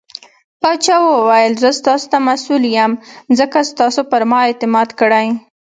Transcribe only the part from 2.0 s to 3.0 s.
ته مسوول يم